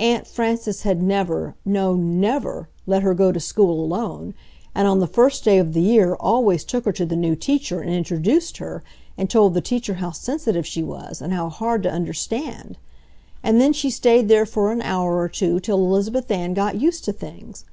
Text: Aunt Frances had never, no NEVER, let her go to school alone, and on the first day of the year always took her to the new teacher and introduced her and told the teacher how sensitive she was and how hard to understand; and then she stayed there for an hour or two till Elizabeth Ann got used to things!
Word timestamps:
Aunt 0.00 0.26
Frances 0.26 0.80
had 0.80 1.02
never, 1.02 1.54
no 1.62 1.94
NEVER, 1.94 2.70
let 2.86 3.02
her 3.02 3.12
go 3.12 3.30
to 3.32 3.38
school 3.38 3.84
alone, 3.84 4.32
and 4.74 4.88
on 4.88 4.98
the 4.98 5.06
first 5.06 5.44
day 5.44 5.58
of 5.58 5.74
the 5.74 5.82
year 5.82 6.14
always 6.18 6.64
took 6.64 6.86
her 6.86 6.92
to 6.92 7.04
the 7.04 7.14
new 7.14 7.36
teacher 7.36 7.80
and 7.82 7.90
introduced 7.90 8.56
her 8.56 8.82
and 9.18 9.28
told 9.28 9.52
the 9.52 9.60
teacher 9.60 9.96
how 10.00 10.10
sensitive 10.12 10.66
she 10.66 10.82
was 10.82 11.20
and 11.20 11.34
how 11.34 11.50
hard 11.50 11.82
to 11.82 11.92
understand; 11.92 12.78
and 13.42 13.60
then 13.60 13.74
she 13.74 13.90
stayed 13.90 14.28
there 14.28 14.46
for 14.46 14.72
an 14.72 14.80
hour 14.80 15.18
or 15.18 15.28
two 15.28 15.60
till 15.60 15.76
Elizabeth 15.76 16.30
Ann 16.30 16.54
got 16.54 16.80
used 16.80 17.04
to 17.04 17.12
things! 17.12 17.66